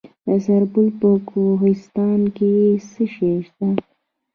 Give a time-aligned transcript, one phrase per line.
[0.27, 2.53] د سرپل په کوهستان کې
[2.89, 3.67] څه شی شته؟